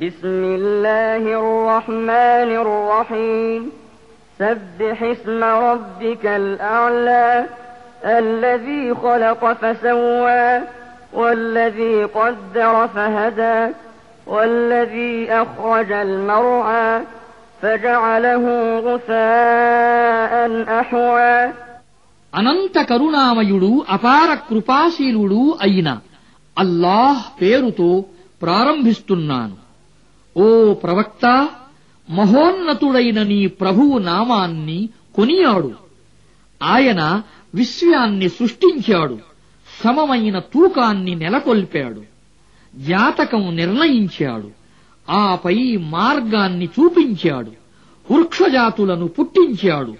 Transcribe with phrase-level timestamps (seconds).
[0.00, 3.70] بسم الله الرحمن الرحيم
[4.38, 7.46] سبح اسم ربك الأعلى
[8.04, 10.60] الذي خلق فسوى
[11.12, 13.74] والذي قدر فهدى
[14.26, 17.02] والذي أخرج المرعى
[17.62, 18.44] فجعله
[18.80, 20.32] غثاء
[20.80, 21.34] أحوى
[22.32, 25.88] అనంత కరుణామయుడు అపార కృపాశీలుడు అయిన
[26.56, 27.90] అల్లాహ్ పేరుతో
[28.42, 29.56] ప్రారంభిస్తున్నాను
[30.36, 31.48] ఓ ప్రవక్త
[32.10, 35.72] మహోన్నతుడైన నీ ప్రభువు నామాన్ని కొనియాడు.
[36.62, 37.22] ఆయన
[37.54, 39.18] విశ్వాన్ని సృష్టించాడు.
[39.84, 42.02] సమమైన తూకాన్ని నెలకొల్పాడు.
[42.76, 44.50] జాతకం నిర్ణయించాడు.
[45.10, 47.52] ఆపై మార్గాన్ని చూపించాడు.
[48.10, 49.94] వృక్షజాతులను పుట్టించాడు.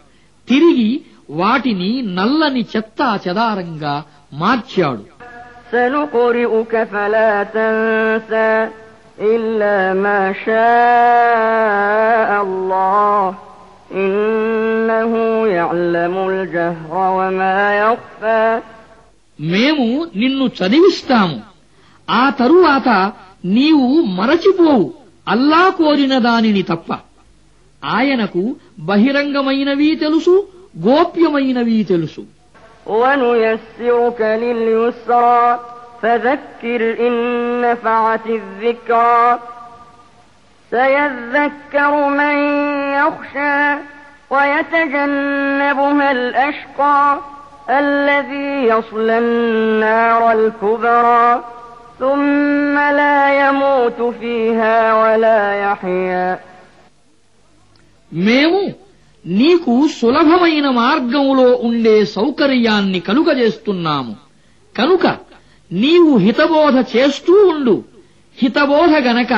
[0.49, 5.05] తిరిగి వాటిని నల్లని చెత్తా చెదారంగా మార్చాడు.
[5.71, 6.05] ఫలా
[9.20, 13.24] إلا ما شاء الله
[13.94, 15.12] إنه
[15.50, 18.46] يعلم الجهر وما يخفى
[19.40, 21.38] మేము నిన్ను చదివిస్తాము
[22.08, 22.90] ఆ తరువాత
[23.56, 24.86] నీవు మరచిపోవు
[25.28, 26.90] అల్లా కోరిన దానిని తప్ప
[27.84, 28.42] ఆయనకు
[28.90, 30.36] బహిరంగమైనవి తెలుసు
[30.88, 32.24] గోప్యమైనవి తెలుసు
[33.00, 35.42] ونيسرك لليسرى
[36.04, 37.14] فذكر إن
[37.62, 39.40] نفعت الذكرى
[40.72, 42.38] سيذكر من
[42.94, 43.58] يخشى
[44.32, 47.18] ويتجنبها الأشقى
[47.70, 51.44] الذي يصلى النار الكبرى
[52.00, 56.28] ثم لا يموت فيها ولا يحيا
[58.12, 58.62] మేము
[59.26, 64.14] నీకు సులభమైన మార్గంలో ఉండే సౌకర్యాన్ని కలుగజేస్తున్నాము
[64.76, 65.04] కనుక
[65.72, 67.76] నీవు హితబోధ చేస్తూ ఉండు
[68.38, 69.34] హితబోధ గనక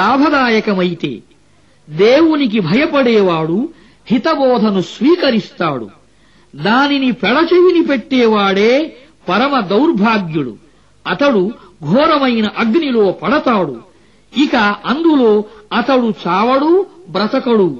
[0.00, 1.12] లాభదాయకమైతే
[1.88, 3.58] దేవునికి భయపడేవాడు
[4.06, 5.86] హితబోధను స్వీకరిస్తాడు
[6.54, 8.72] దానిని పెడచెవిని పెట్టేవాడే
[9.26, 10.54] పరమ దౌర్భాగ్యుడు
[11.06, 11.42] అతడు
[11.86, 13.76] ఘోరమైన అగ్నిలో పడతాడు
[14.32, 14.56] ఇక
[14.86, 15.30] అందులో
[15.72, 16.72] అతడు చావడు
[17.10, 17.70] బ్రతకడు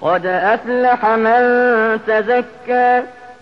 [0.00, 0.24] قد
[0.54, 1.40] أفلح من
[2.06, 2.88] تزكى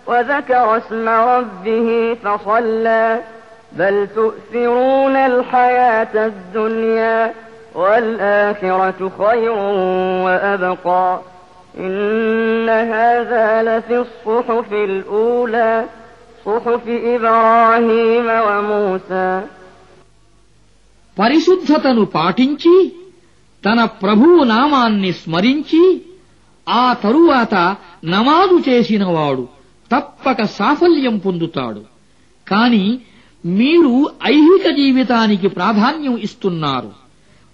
[0.07, 3.03] وذكر اسم ربه فصلى
[3.75, 7.33] بل تؤثرون الحياة الدنيا
[7.75, 9.51] والآخرة خير
[10.25, 11.19] وأبقى
[11.77, 15.85] إن هذا لفي الصحف الأولى
[16.45, 19.29] صحف إبراهيم وموسى
[21.17, 22.75] పరిశుద్ధతను పాటించి
[23.63, 25.81] తన ప్రభువు నామాన్ని స్మరించి
[26.67, 27.55] ఆ తరువాత
[28.05, 29.43] నమాజు చేసినవాడు
[29.91, 31.81] తప్పక సాఫల్యం పొందుతాడు
[32.47, 32.83] కాని
[33.46, 36.90] మీరు ఐహిక జీవితానికి ప్రాధాన్యం ఇస్తున్నారు.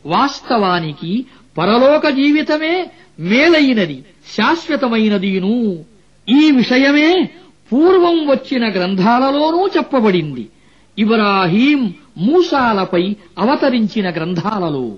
[0.06, 1.26] వాస్తవానికి
[1.58, 4.04] పరలోక జీవితమే మేలైనది
[4.36, 5.84] శాశ్వతమైనదిను.
[6.28, 7.30] ఈ విషయమే
[7.72, 10.48] పూర్వం వచ్చిన గ్రంథాలలోనూ చెప్పబడింది.
[10.98, 14.92] ఇబ్రాహీం మూసాలపై అవతరించిన గ్రంథాలలో.